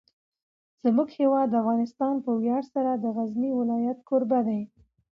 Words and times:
زموږ 0.83 1.09
هیواد 1.19 1.57
افغانستان 1.61 2.15
په 2.25 2.31
ویاړ 2.39 2.63
سره 2.73 2.91
د 2.95 3.05
غزني 3.15 3.49
ولایت 3.59 3.99
کوربه 4.09 4.39
دی. 4.47 4.61